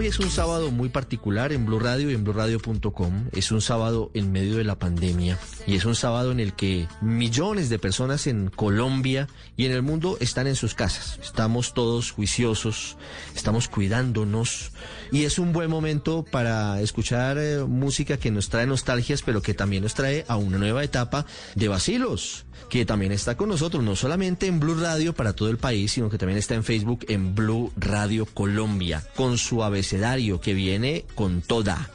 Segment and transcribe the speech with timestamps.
[0.00, 3.26] Hoy es un sábado muy particular en Blue Radio y en BlueRadio.com.
[3.32, 6.88] Es un sábado en medio de la pandemia y es un sábado en el que
[7.02, 9.28] millones de personas en Colombia
[9.58, 11.18] y en el mundo están en sus casas.
[11.22, 12.96] Estamos todos juiciosos,
[13.36, 14.72] estamos cuidándonos
[15.12, 19.52] y es un buen momento para escuchar eh, música que nos trae nostalgias, pero que
[19.52, 23.96] también nos trae a una nueva etapa de vacilos que también está con nosotros, no
[23.96, 27.34] solamente en Blue Radio para todo el país, sino que también está en Facebook en
[27.34, 29.62] Blue Radio Colombia, con su
[30.40, 31.90] que viene con toda.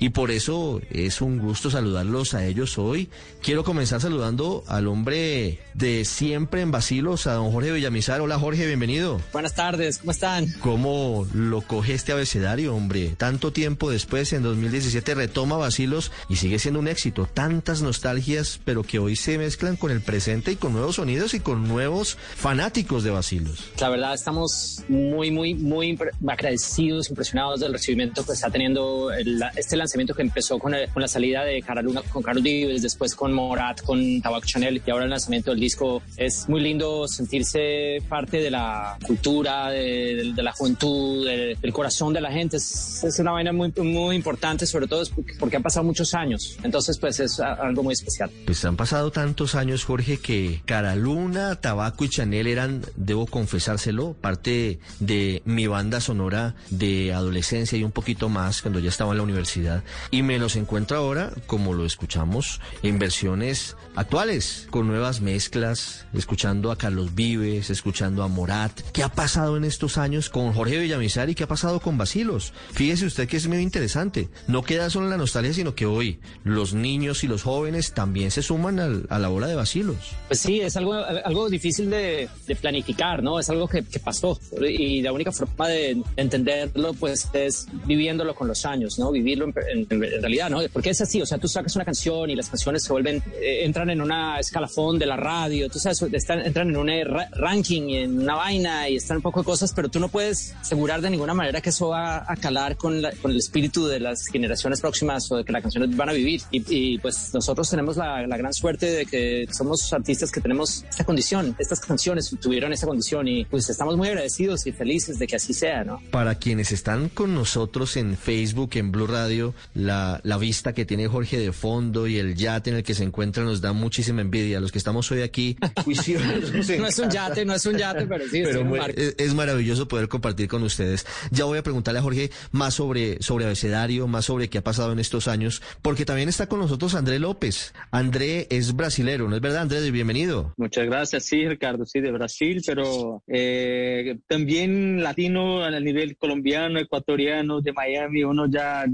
[0.00, 3.08] Y por eso es un gusto saludarlos a ellos hoy.
[3.42, 8.20] Quiero comenzar saludando al hombre de siempre en Basilos, a don Jorge Villamizar.
[8.20, 9.20] Hola Jorge, bienvenido.
[9.32, 10.46] Buenas tardes, ¿cómo están?
[10.60, 13.14] ¿Cómo lo coge este abecedario, hombre?
[13.16, 17.28] Tanto tiempo después, en 2017, retoma Basilos y sigue siendo un éxito.
[17.32, 21.40] Tantas nostalgias, pero que hoy se mezclan con el presente y con nuevos sonidos y
[21.40, 23.72] con nuevos fanáticos de Basilos.
[23.80, 29.87] La verdad, estamos muy, muy, muy agradecidos, impresionados del recibimiento que está teniendo este lanzamiento
[29.88, 33.82] que empezó con, con la salida de Cara Luna con Carlos Vives, después con Morat,
[33.82, 36.02] con Tabac Chanel y ahora el lanzamiento del disco.
[36.16, 42.30] Es muy lindo sentirse parte de la cultura, de, la juventud, del corazón de la
[42.30, 42.56] gente.
[42.56, 45.02] Es, una vaina muy, muy importante, sobre todo
[45.38, 46.56] porque, han pasado muchos años.
[46.62, 48.30] Entonces, pues es algo muy especial.
[48.44, 54.14] Pues han pasado tantos años, Jorge, que Cara Luna, Tabaco y Chanel eran, debo confesárselo,
[54.14, 59.18] parte de mi banda sonora de adolescencia y un poquito más cuando ya estaba en
[59.18, 59.77] la universidad.
[60.10, 66.70] Y me los encuentro ahora, como lo escuchamos, en versiones actuales, con nuevas mezclas, escuchando
[66.70, 68.80] a Carlos Vives, escuchando a Morat.
[68.92, 72.52] ¿Qué ha pasado en estos años con Jorge Villamizar y qué ha pasado con Basilos?
[72.72, 74.28] Fíjese usted que es muy interesante.
[74.46, 78.30] No queda solo en la nostalgia, sino que hoy los niños y los jóvenes también
[78.30, 78.78] se suman
[79.08, 79.96] a la hora de Basilos.
[80.28, 82.28] Pues sí, es algo, algo difícil de,
[82.60, 83.38] planificar, ¿no?
[83.38, 88.64] Es algo que, pasó y la única forma de entenderlo, pues, es viviéndolo con los
[88.64, 89.10] años, ¿no?
[89.10, 89.54] Vivirlo en,
[89.88, 90.60] realidad, ¿no?
[90.72, 93.64] Porque es así, o sea, tú sacas una canción y las canciones se vuelven, eh,
[93.64, 96.88] entran en una escalafón de la radio, tú sabes, están, entran en un
[97.32, 100.54] ranking y en una vaina y están un poco de cosas, pero tú no puedes
[100.54, 104.26] asegurar de ninguna manera que eso va a calar con, con el espíritu de las
[104.26, 106.42] generaciones próximas o de que las canciones van a vivir.
[106.50, 111.56] Y, pues nosotros tenemos la, gran suerte de que somos artistas que tenemos esta condición,
[111.58, 115.52] estas canciones tuvieron esa condición y pues estamos muy agradecidos y felices de que así
[115.52, 116.00] sea, ¿no?
[116.10, 121.08] Para quienes están con nosotros en Facebook, en Blue Radio, la, la vista que tiene
[121.08, 124.60] Jorge de fondo y el yate en el que se encuentra nos da muchísima envidia.
[124.60, 125.56] Los que estamos hoy aquí,
[126.78, 130.48] no es un yate, no es un yate, pero sí es, es, maravilloso poder compartir
[130.48, 131.06] con ustedes.
[131.30, 134.92] Ya voy a preguntarle a Jorge más sobre, sobre abecedario, más sobre qué ha pasado
[134.92, 137.74] en estos años, porque también está con nosotros André López.
[137.90, 139.90] André es brasilero, ¿no es verdad, Andrés?
[139.90, 140.54] Bienvenido.
[140.56, 147.60] Muchas gracias, sí, Ricardo, sí, de Brasil, pero eh, también latino a nivel colombiano, ecuatoriano,
[147.60, 148.84] de Miami, uno ya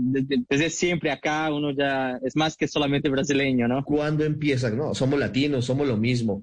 [0.49, 3.85] desde, siempre acá, uno ya es más que solamente brasileño, ¿no?
[3.85, 4.71] ¿Cuándo empieza?
[4.71, 6.43] No, somos latinos, somos lo mismo.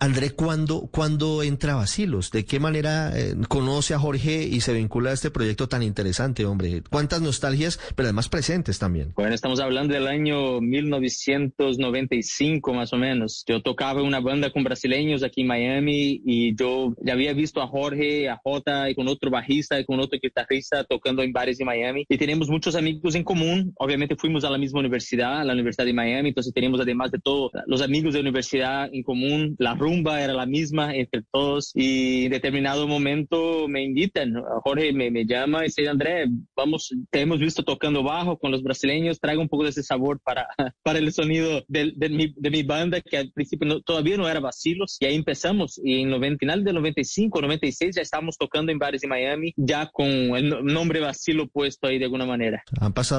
[0.00, 2.30] André, ¿cuándo, ¿cuándo entra Basilos?
[2.30, 6.44] ¿De qué manera eh, conoce a Jorge y se vincula a este proyecto tan interesante,
[6.44, 6.82] hombre?
[6.90, 9.12] ¿Cuántas nostalgias, pero además presentes también?
[9.14, 13.44] Bueno, estamos hablando del año 1995 más o menos.
[13.46, 17.66] Yo tocaba una banda con brasileños aquí en Miami y yo ya había visto a
[17.66, 21.64] Jorge, a Jota y con otro bajista y con otro guitarrista tocando en bares de
[21.64, 23.74] Miami y tenemos muchos amigos en común.
[23.76, 27.18] Obviamente fuimos a la misma universidad, a la Universidad de Miami, entonces tenemos además de
[27.18, 29.54] todo los amigos de la universidad en común.
[29.58, 34.34] La rumba era la misma entre todos y en determinado momento me invitan.
[34.64, 36.26] Jorge me, me llama y dice, André,
[36.56, 40.20] vamos, te hemos visto tocando bajo con los brasileños, traigo un poco de ese sabor
[40.24, 40.46] para,
[40.82, 44.40] para el sonido de, de, mi, de mi banda que al principio todavía no era
[44.40, 48.78] Vacilos y ahí empezamos y en el final del 95, 96 ya estábamos tocando en
[48.78, 52.62] bares de Miami ya con el nombre Vacilo puesto ahí de alguna manera.
[52.80, 53.15] Han pasado,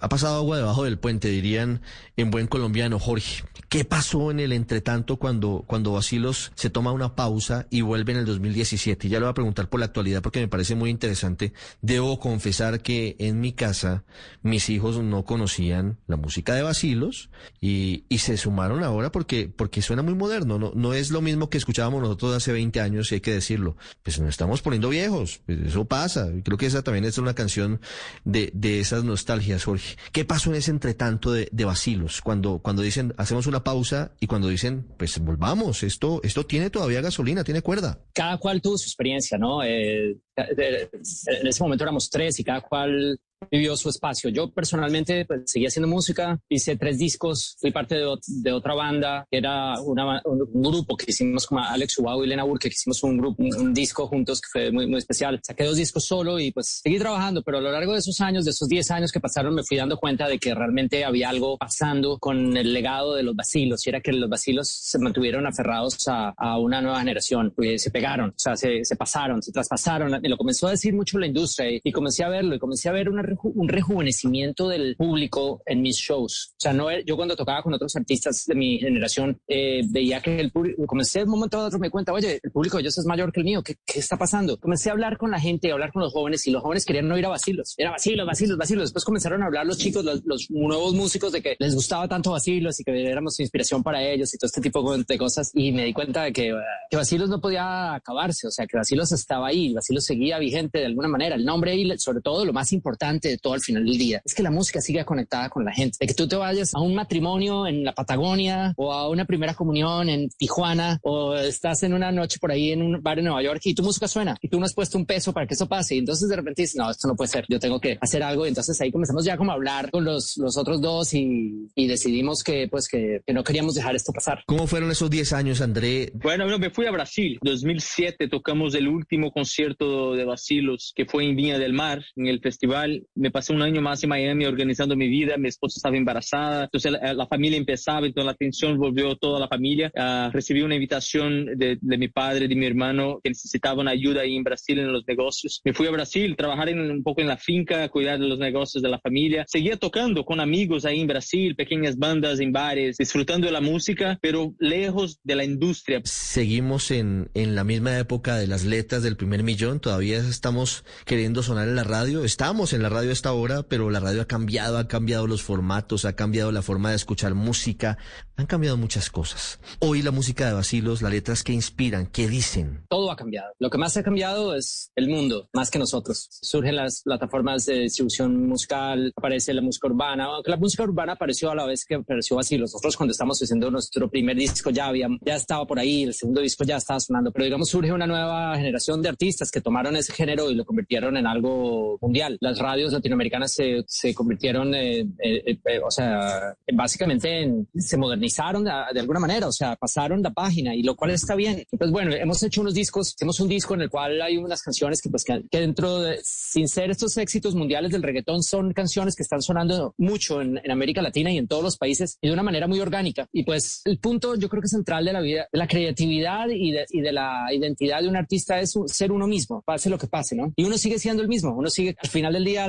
[0.00, 1.82] ha pasado agua debajo del puente, dirían
[2.16, 3.44] en buen colombiano, Jorge.
[3.68, 8.18] ¿Qué pasó en el entretanto cuando, cuando Basilos se toma una pausa y vuelve en
[8.18, 9.08] el 2017?
[9.08, 11.52] Ya le voy a preguntar por la actualidad porque me parece muy interesante.
[11.80, 14.02] Debo confesar que en mi casa
[14.42, 19.82] mis hijos no conocían la música de Basilos y, y se sumaron ahora porque, porque
[19.82, 20.58] suena muy moderno.
[20.58, 23.76] No, no es lo mismo que escuchábamos nosotros hace 20 años y hay que decirlo.
[24.02, 25.42] Pues nos estamos poniendo viejos.
[25.46, 26.28] Pues eso pasa.
[26.44, 27.80] Creo que esa también es una canción
[28.24, 29.29] de, de esas nostalgias,
[29.64, 29.96] Jorge.
[30.12, 34.26] ¿Qué pasó en ese entretanto de, de Basilos cuando, cuando dicen hacemos una pausa y
[34.26, 38.00] cuando dicen, pues volvamos, esto, esto tiene todavía gasolina, tiene cuerda.
[38.12, 39.62] Cada cual tuvo su experiencia, ¿no?
[39.62, 43.18] Eh, en ese momento éramos tres y cada cual
[43.50, 44.30] vivió su espacio.
[44.30, 49.38] Yo personalmente pues, seguí haciendo música, hice tres discos, fui parte de, otra banda, que
[49.38, 53.16] era una, un, grupo que hicimos con Alex Ubao y Elena Burke, que hicimos un,
[53.16, 55.40] grupo, un, disco juntos que fue muy, muy especial.
[55.42, 58.44] Saqué dos discos solo y pues seguí trabajando, pero a lo largo de esos años,
[58.44, 61.56] de esos 10 años que pasaron, me fui dando cuenta de que realmente había algo
[61.56, 66.06] pasando con el legado de los vacilos, y era que los vacilos se mantuvieron aferrados
[66.08, 70.20] a, a una nueva generación, pues, se pegaron, o sea, se, se pasaron, se traspasaron,
[70.22, 72.88] y lo comenzó a decir mucho la industria y, y comencé a verlo y comencé
[72.88, 76.52] a ver una un rejuvenecimiento del público en mis shows.
[76.52, 80.40] O sea, no, yo cuando tocaba con otros artistas de mi generación, eh, veía que
[80.40, 82.98] el público, comencé de un momento a otro, me cuenta, oye, el público de ellos
[82.98, 84.58] es mayor que el mío, ¿Qué, ¿qué, está pasando?
[84.58, 87.08] Comencé a hablar con la gente, a hablar con los jóvenes y los jóvenes querían
[87.08, 88.84] no ir a vacilos, era vacilos, vacilos, vacilos.
[88.84, 92.32] Después comenzaron a hablar los chicos, los, los nuevos músicos de que les gustaba tanto
[92.32, 95.50] vacilos y que éramos inspiración para ellos y todo este tipo de cosas.
[95.54, 96.54] Y me di cuenta de que,
[96.90, 100.86] que vacilos no podía acabarse, o sea, que vacilos estaba ahí, vacilos seguía vigente de
[100.86, 101.36] alguna manera.
[101.36, 104.34] El nombre y sobre todo lo más importante de todo al final del día es
[104.34, 105.96] que la música siga conectada con la gente.
[106.00, 109.54] De que tú te vayas a un matrimonio en la Patagonia o a una primera
[109.54, 113.42] comunión en Tijuana o estás en una noche por ahí en un bar en Nueva
[113.42, 115.68] York y tu música suena y tú no has puesto un peso para que eso
[115.68, 115.96] pase.
[115.96, 118.44] Y entonces de repente dices, no, esto no puede ser, yo tengo que hacer algo.
[118.46, 121.86] Y entonces ahí comenzamos ya como a hablar con los, los otros dos y, y
[121.86, 124.42] decidimos que pues que, que, no queríamos dejar esto pasar.
[124.46, 126.12] ¿Cómo fueron esos 10 años, André?
[126.14, 127.38] Bueno, yo me fui a Brasil.
[127.42, 132.40] 2007 tocamos el último concierto de Vacilos que fue en Viña del Mar, en el
[132.40, 133.06] festival.
[133.14, 136.92] Me pasé un año más en Miami organizando mi vida, mi esposa estaba embarazada, entonces
[136.92, 139.92] la, familia empezaba, entonces la atención volvió toda la familia.
[139.94, 144.36] Uh, recibí una invitación de, de, mi padre, de mi hermano, que necesitaban ayuda ahí
[144.36, 145.60] en Brasil en los negocios.
[145.64, 148.82] Me fui a Brasil, trabajar en, un poco en la finca, cuidar de los negocios
[148.82, 149.44] de la familia.
[149.48, 154.18] Seguía tocando con amigos ahí en Brasil, pequeñas bandas en bares, disfrutando de la música,
[154.22, 156.00] pero lejos de la industria.
[156.04, 161.42] Seguimos en, en la misma época de las letras del primer millón, todavía estamos queriendo
[161.42, 164.26] sonar en la radio, estamos en la radio a esta hora, pero la radio ha
[164.26, 167.96] cambiado, ha cambiado los formatos, ha cambiado la forma de escuchar música,
[168.36, 169.58] han cambiado muchas cosas.
[169.78, 172.84] Hoy la música de Basilos, las letras que inspiran, que dicen.
[172.88, 173.52] Todo ha cambiado.
[173.58, 176.28] Lo que más ha cambiado es el mundo, más que nosotros.
[176.42, 181.50] Surgen las plataformas de distribución musical, aparece la música urbana, aunque la música urbana apareció
[181.50, 182.72] a la vez que apareció Basilos.
[182.72, 186.40] Nosotros cuando estamos haciendo nuestro primer disco ya había, ya estaba por ahí, el segundo
[186.40, 190.12] disco ya estaba sonando, pero digamos surge una nueva generación de artistas que tomaron ese
[190.12, 192.36] género y lo convirtieron en algo mundial.
[192.40, 198.64] Las radios latinoamericanas se, se convirtieron, eh, eh, eh, o sea, básicamente en, se modernizaron
[198.64, 201.64] de, de, alguna manera, o sea, pasaron la página y lo cual está bien.
[201.76, 205.00] Pues bueno, hemos hecho unos discos, tenemos un disco en el cual hay unas canciones
[205.00, 209.14] que pues que, que dentro de, sin ser estos éxitos mundiales del reggaetón, son canciones
[209.14, 212.32] que están sonando mucho en, en, América Latina y en todos los países y de
[212.32, 213.26] una manera muy orgánica.
[213.32, 216.72] Y pues el punto yo creo que central de la vida, de la creatividad y
[216.72, 220.06] de, y de la identidad de un artista es ser uno mismo, pase lo que
[220.06, 220.52] pase, ¿no?
[220.56, 222.68] Y uno sigue siendo el mismo, uno sigue al final del día,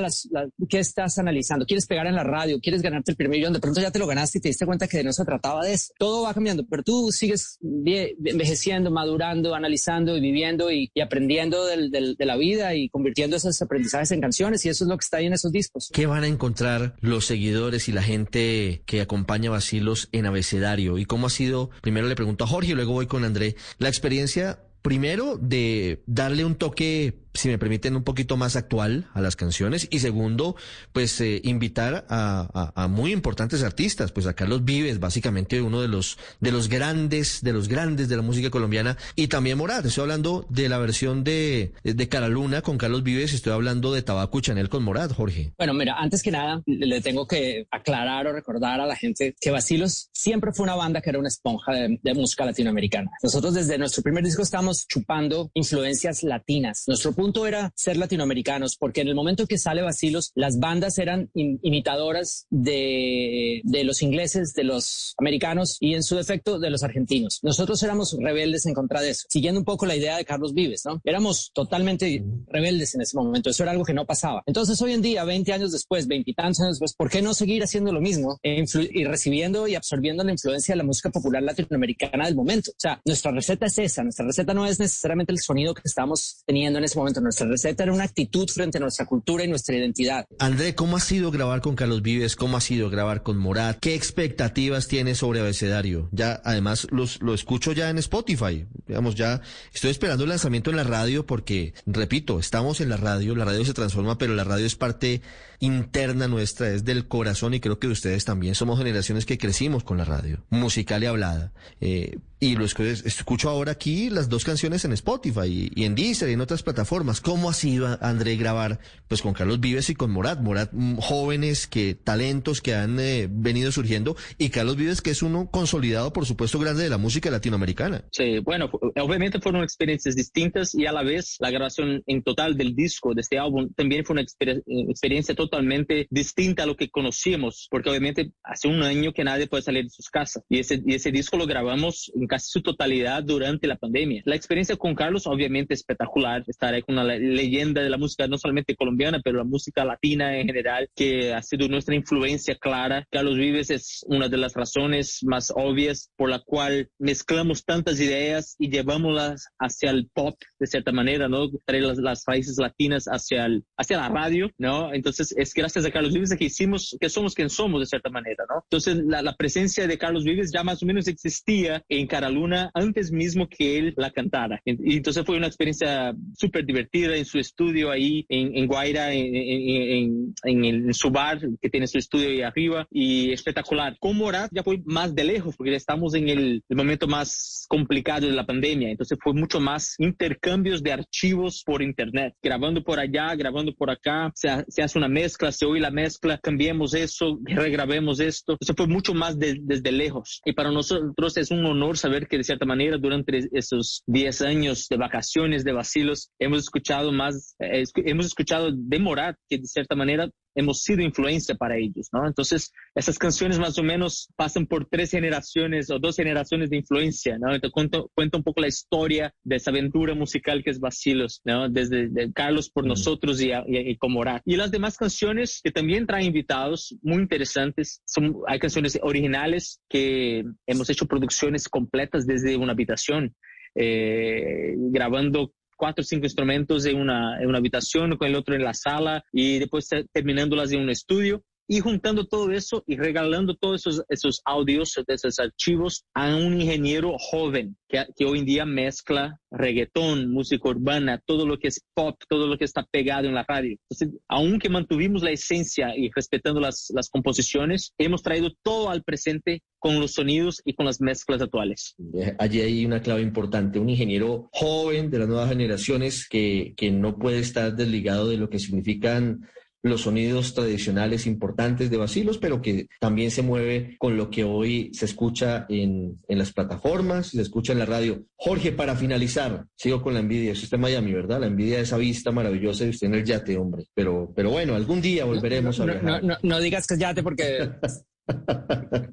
[0.68, 1.66] ¿qué estás analizando?
[1.66, 2.58] ¿Quieres pegar en la radio?
[2.60, 3.52] ¿Quieres ganarte el primer millón?
[3.52, 5.74] De pronto ya te lo ganaste y te diste cuenta que no se trataba de
[5.74, 5.92] eso.
[5.98, 12.36] Todo va cambiando, pero tú sigues envejeciendo, madurando, analizando y viviendo y, aprendiendo de la
[12.36, 15.32] vida y convirtiendo esos aprendizajes en canciones y eso es lo que está ahí en
[15.32, 15.90] esos discos.
[15.92, 20.98] ¿Qué van a encontrar los seguidores y la gente que acompaña a Basilos en abecedario?
[20.98, 21.70] ¿Y cómo ha sido?
[21.82, 23.56] Primero le pregunto a Jorge y luego voy con André.
[23.78, 29.20] La experiencia primero de darle un toque si me permiten, un poquito más actual a
[29.20, 29.88] las canciones.
[29.90, 30.56] Y segundo,
[30.92, 36.18] pues eh, invitar a, muy importantes artistas, pues a Carlos Vives, básicamente uno de los,
[36.40, 39.84] de los grandes, de los grandes de la música colombiana, y también Morat.
[39.86, 44.02] Estoy hablando de la versión de, de Cara Luna con Carlos Vives, estoy hablando de
[44.02, 45.52] Tabaco Chanel con Morat, Jorge.
[45.56, 49.50] Bueno, mira, antes que nada, le tengo que aclarar o recordar a la gente que
[49.50, 53.10] Basilos siempre fue una banda que era una esponja de, de música latinoamericana.
[53.22, 56.84] Nosotros desde nuestro primer disco estamos chupando influencias latinas.
[56.86, 61.30] Nuestro punto era ser latinoamericanos, porque en el momento que sale Basilos, las bandas eran
[61.34, 67.38] imitadoras de, de los ingleses, de los americanos y en su defecto de los argentinos.
[67.42, 70.82] Nosotros éramos rebeldes en contra de eso, siguiendo un poco la idea de Carlos Vives,
[70.84, 71.00] ¿no?
[71.04, 74.42] Éramos totalmente rebeldes en ese momento, eso era algo que no pasaba.
[74.46, 77.34] Entonces hoy en día, 20 años después, 20 y tantos años después, ¿por qué no
[77.34, 81.44] seguir haciendo lo mismo e y recibiendo y absorbiendo la influencia de la música popular
[81.44, 82.72] latinoamericana del momento?
[82.72, 86.42] O sea, nuestra receta es esa, nuestra receta no es necesariamente el sonido que estamos
[86.46, 89.76] teniendo en ese momento, nuestra receta era una actitud frente a nuestra cultura y nuestra
[89.76, 90.26] identidad.
[90.38, 92.36] André, ¿cómo ha sido grabar con Carlos Vives?
[92.36, 93.78] ¿Cómo ha sido grabar con Morat?
[93.80, 96.08] ¿Qué expectativas tiene sobre Abecedario?
[96.12, 98.66] Ya, además, los, lo escucho ya en Spotify.
[98.86, 99.40] digamos, ya
[99.72, 103.64] estoy esperando el lanzamiento en la radio porque, repito, estamos en la radio, la radio
[103.64, 105.22] se transforma, pero la radio es parte
[105.60, 109.98] interna nuestra, es del corazón y creo que ustedes también somos generaciones que crecimos con
[109.98, 111.52] la radio, musical y hablada.
[111.80, 116.32] Eh, y lo escucho ahora aquí las dos canciones en Spotify y, en Deezer y
[116.32, 117.20] en otras plataformas.
[117.20, 120.40] ¿Cómo ha sido, André, grabar pues con Carlos Vives y con Morat?
[120.40, 125.22] Morat, mm, jóvenes que, talentos que han eh, venido surgiendo y Carlos Vives que es
[125.22, 128.06] uno consolidado, por supuesto, grande de la música latinoamericana.
[128.10, 132.74] Sí, bueno, obviamente fueron experiencias distintas y a la vez la grabación en total del
[132.74, 137.88] disco, de este álbum, también fue una experiencia totalmente distinta a lo que conocíamos, porque
[137.88, 141.12] obviamente hace un año que nadie puede salir de sus casas y ese, y ese
[141.12, 144.22] disco lo grabamos en casi su totalidad durante la pandemia.
[144.24, 148.38] La experiencia con Carlos obviamente espectacular, estar ahí con una leyenda de la música no
[148.38, 153.06] solamente colombiana, pero la música latina en general, que ha sido nuestra influencia clara.
[153.10, 158.56] Carlos Vives es una de las razones más obvias por la cual mezclamos tantas ideas
[158.58, 161.50] y llevámoslas hacia el pop de cierta manera, ¿no?
[161.66, 164.94] Traer las, las raíces latinas hacia, el, hacia la radio, ¿no?
[164.94, 168.42] Entonces es gracias a Carlos Vives que hicimos, que somos quien somos de cierta manera,
[168.48, 168.62] ¿no?
[168.64, 173.12] Entonces la, la presencia de Carlos Vives ya más o menos existía en Luna antes
[173.12, 174.60] mismo que él la cantara.
[174.64, 180.34] Y entonces fue una experiencia súper divertida en su estudio ahí en, en Guaira, en,
[180.44, 183.96] en, su bar que tiene su estudio ahí arriba y espectacular.
[183.98, 188.26] Con Morat ya fue más de lejos porque ya estamos en el, momento más complicado
[188.26, 188.90] de la pandemia.
[188.90, 194.30] Entonces fue mucho más intercambios de archivos por internet, grabando por allá, grabando por acá,
[194.34, 198.52] se, se hace una mezcla, se oye la mezcla, cambiemos eso, regrabemos esto.
[198.52, 200.40] Entonces fue mucho más desde lejos.
[200.44, 204.86] Y para nosotros es un honor saber que de cierta manera durante esos 10 años
[204.88, 209.96] de vacaciones, de vacilos, hemos escuchado más, eh, hemos escuchado de Morat, que de cierta
[209.96, 212.26] manera hemos sido influencia para ellos, ¿no?
[212.26, 217.38] Entonces, esas canciones más o menos pasan por tres generaciones o dos generaciones de influencia,
[217.38, 217.54] ¿no?
[217.54, 221.68] Entonces, cuento, cuento un poco la historia de esa aventura musical que es Vacilos, ¿no?
[221.68, 224.42] Desde Carlos por nosotros y, y, con Morat.
[224.44, 230.44] Y las demás canciones que también traen invitados muy interesantes, son, hay canciones originales que
[230.66, 233.34] hemos hecho producciones completas desde una habitación.
[233.74, 238.62] Eh, grabando cuatro o cinco instrumentos en una, en una habitación, con el otro en
[238.62, 243.80] la sala y después terminándolas en un estudio y juntando todo eso y regalando todos
[243.80, 249.38] esos, esos audios, esos archivos a un ingeniero joven que, que, hoy en día mezcla
[249.50, 253.44] reggaetón, música urbana, todo lo que es pop, todo lo que está pegado en la
[253.46, 253.76] radio.
[253.88, 259.62] Entonces, aunque mantuvimos la esencia y respetando las, las composiciones, hemos traído todo al presente
[259.78, 261.94] con los sonidos y con las mezclas actuales.
[262.14, 266.90] Eh, allí hay una clave importante, un ingeniero joven de las nuevas generaciones que, que
[266.90, 269.48] no puede estar desligado de lo que significan
[269.82, 274.90] los sonidos tradicionales importantes de Basilos, pero que también se mueve con lo que hoy
[274.94, 278.24] se escucha en, en las plataformas, se escucha en la radio.
[278.36, 280.52] Jorge, para finalizar, sigo con la envidia.
[280.52, 281.40] Usted está en Miami, ¿verdad?
[281.40, 283.86] La envidia de esa vista maravillosa de usted en el yate, hombre.
[283.94, 286.02] Pero, pero bueno, algún día volveremos a ver.
[286.02, 287.70] No, no, no, digas que es yate porque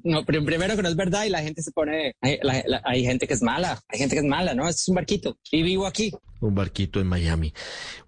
[0.02, 3.42] No, primero que no es verdad y la gente se pone, hay, gente que es
[3.42, 4.68] mala, hay gente que es mala, ¿no?
[4.68, 6.12] Es un barquito y vivo aquí.
[6.40, 7.52] Un barquito en Miami.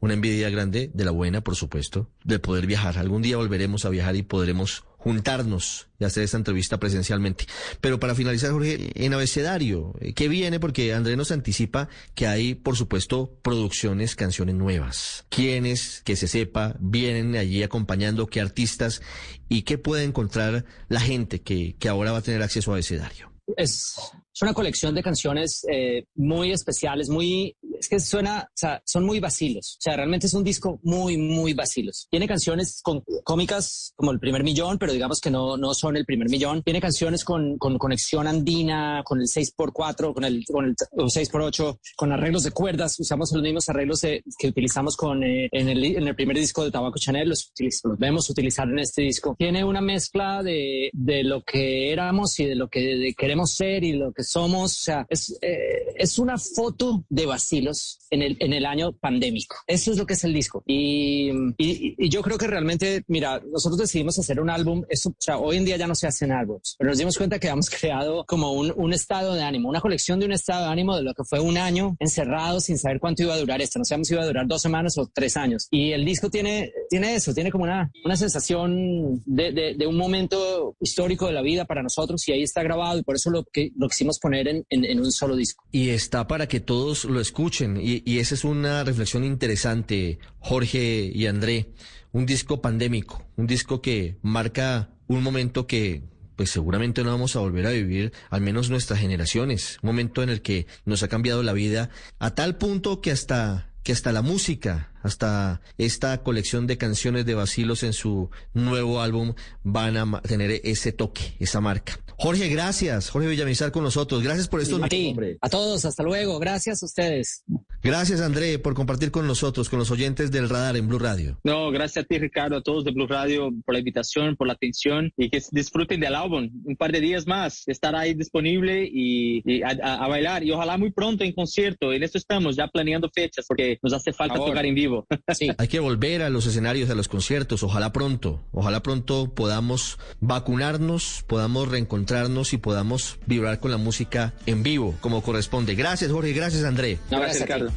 [0.00, 2.98] Una envidia grande de la buena, por supuesto, de poder viajar.
[2.98, 7.46] Algún día volveremos a viajar y podremos juntarnos y hacer esta entrevista presencialmente.
[7.80, 10.60] Pero para finalizar, Jorge, en abecedario, ¿qué viene?
[10.60, 15.26] Porque André nos anticipa que hay, por supuesto, producciones, canciones nuevas.
[15.28, 18.28] ¿Quiénes, que se sepa, vienen allí acompañando?
[18.28, 19.02] ¿Qué artistas?
[19.48, 23.32] ¿Y qué puede encontrar la gente que, que ahora va a tener acceso a abecedario?
[23.56, 23.96] Es
[24.34, 29.04] es una colección de canciones eh, muy especiales, muy, es que suena, o sea, son
[29.04, 29.76] muy vacilos.
[29.78, 32.08] O sea, realmente es un disco muy, muy vacilos.
[32.10, 36.06] Tiene canciones con, cómicas como el primer millón, pero digamos que no, no son el
[36.06, 36.62] primer millón.
[36.62, 42.12] Tiene canciones con, con conexión andina, con el 6x4, con el, con el 6x8, con
[42.12, 42.98] arreglos de cuerdas.
[42.98, 46.70] Usamos los mismos arreglos que utilizamos con, eh, en, el, en el primer disco de
[46.70, 47.28] Tabaco Chanel.
[47.28, 47.52] Los,
[47.84, 49.34] los vemos utilizar en este disco.
[49.38, 53.92] Tiene una mezcla de, de lo que éramos y de lo que queremos ser y
[53.92, 58.52] lo que somos, o sea, es, eh, es una foto de vacilos en el, en
[58.52, 59.56] el año pandémico.
[59.66, 60.62] Eso es lo que es el disco.
[60.66, 65.38] Y, y, yo creo que realmente, mira, nosotros decidimos hacer un álbum, eso, o sea,
[65.38, 68.24] hoy en día ya no se hacen álbumes, pero nos dimos cuenta que habíamos creado
[68.26, 71.14] como un, un estado de ánimo, una colección de un estado de ánimo de lo
[71.14, 73.78] que fue un año encerrado sin saber cuánto iba a durar esto.
[73.78, 75.68] No sabemos si iba a durar dos semanas o tres años.
[75.70, 79.96] Y el disco tiene, tiene eso, tiene como una, una sensación de, de, de un
[79.96, 83.44] momento histórico de la vida para nosotros y ahí está grabado y por eso lo
[83.44, 85.64] que lo quisimos poner en, un solo disco.
[85.72, 87.78] Y está para que todos lo escuchen.
[87.80, 91.70] Y, y esa es una reflexión interesante, Jorge y André.
[92.12, 96.02] Un disco pandémico, un disco que marca un momento que
[96.36, 100.30] pues seguramente no vamos a volver a vivir, al menos nuestras generaciones, un momento en
[100.30, 104.22] el que nos ha cambiado la vida a tal punto que hasta que hasta la
[104.22, 110.60] música, hasta esta colección de canciones de Basilos en su nuevo álbum van a tener
[110.64, 111.98] ese toque, esa marca.
[112.22, 113.10] Jorge, gracias.
[113.10, 114.22] Jorge Villamizar con nosotros.
[114.22, 116.38] Gracias por estos A ti, a todos, hasta luego.
[116.38, 117.42] Gracias a ustedes.
[117.82, 121.40] Gracias, André, por compartir con nosotros, con los oyentes del radar en Blue Radio.
[121.42, 124.52] No, gracias a ti, Ricardo, a todos de Blue Radio por la invitación, por la
[124.52, 126.48] atención y que disfruten del álbum.
[126.64, 130.44] Un par de días más estará ahí disponible y, a, bailar.
[130.44, 131.92] Y ojalá muy pronto en concierto.
[131.92, 134.91] En esto estamos ya planeando fechas porque nos hace falta tocar en vivo.
[135.32, 135.50] Sí.
[135.56, 137.62] Hay que volver a los escenarios, a los conciertos.
[137.62, 144.62] Ojalá pronto, ojalá pronto podamos vacunarnos, podamos reencontrarnos y podamos vibrar con la música en
[144.62, 145.74] vivo como corresponde.
[145.74, 146.32] Gracias, Jorge.
[146.32, 146.98] Gracias, André.
[147.10, 147.72] gracias, Carlos.